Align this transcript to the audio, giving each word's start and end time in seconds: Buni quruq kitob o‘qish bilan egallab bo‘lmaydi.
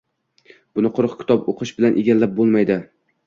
Buni 0.77 0.91
quruq 0.99 1.13
kitob 1.19 1.45
o‘qish 1.53 1.73
bilan 1.81 2.01
egallab 2.05 2.35
bo‘lmaydi. 2.41 2.79